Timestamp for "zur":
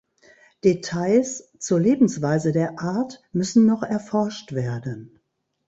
1.59-1.79